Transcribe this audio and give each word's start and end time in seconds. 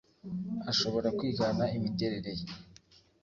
ashobora 0.71 1.07
kwigana 1.17 1.63
imiterere 1.77 2.31
ye. 2.39 2.45